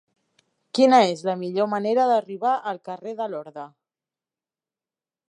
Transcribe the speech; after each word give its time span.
Quina 0.77 1.01
és 1.09 1.19
la 1.27 1.35
millor 1.41 1.69
manera 1.75 2.07
d'arribar 2.13 2.55
al 2.73 2.81
carrer 2.89 3.13
de 3.21 3.31
Lorda? 3.35 3.67